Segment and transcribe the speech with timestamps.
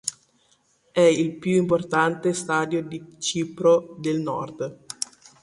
[0.91, 4.85] È il più importante stadio di Cipro del Nord.